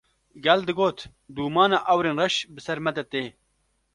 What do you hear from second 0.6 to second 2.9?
digot: “Dûmana ewrên reş bi ser